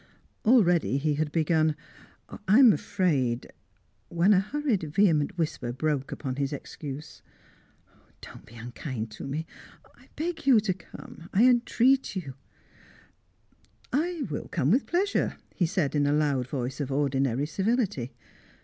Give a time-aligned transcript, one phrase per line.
[0.45, 1.75] Already he had begun
[2.47, 3.51] "I am afraid"
[4.09, 7.21] when a hurried, vehement whisper broke upon his excuse.
[8.19, 9.45] "Don't be unkind to me!
[9.95, 11.29] I beg you to come!
[11.31, 12.33] I entreat you!"
[13.93, 18.15] "I will come with pleasure," he said in a loud voice of ordinary civility.